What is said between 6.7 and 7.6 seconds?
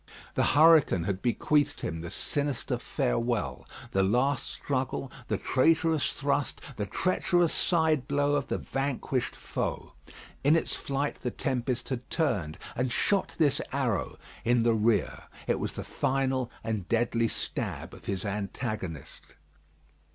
the treacherous